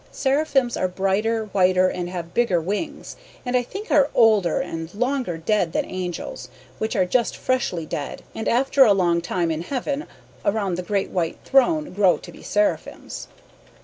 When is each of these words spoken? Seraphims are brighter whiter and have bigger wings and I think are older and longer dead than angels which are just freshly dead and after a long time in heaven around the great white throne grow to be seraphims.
Seraphims 0.11 0.75
are 0.75 0.87
brighter 0.87 1.45
whiter 1.53 1.87
and 1.87 2.09
have 2.09 2.33
bigger 2.33 2.59
wings 2.59 3.15
and 3.45 3.55
I 3.55 3.61
think 3.61 3.91
are 3.91 4.09
older 4.15 4.59
and 4.59 4.91
longer 4.95 5.37
dead 5.37 5.73
than 5.73 5.85
angels 5.85 6.49
which 6.79 6.95
are 6.95 7.05
just 7.05 7.37
freshly 7.37 7.85
dead 7.85 8.23
and 8.33 8.47
after 8.47 8.83
a 8.83 8.93
long 8.93 9.21
time 9.21 9.51
in 9.51 9.61
heaven 9.61 10.07
around 10.43 10.73
the 10.73 10.81
great 10.81 11.11
white 11.11 11.37
throne 11.45 11.93
grow 11.93 12.17
to 12.17 12.31
be 12.31 12.41
seraphims. 12.41 13.27